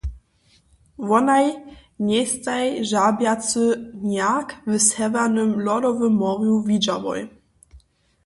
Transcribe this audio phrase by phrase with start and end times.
[1.09, 1.43] Wonaj
[2.05, 3.65] njejstaj žabjacy
[4.13, 7.21] njerk w Sewjernym lodowym morju widźałoj.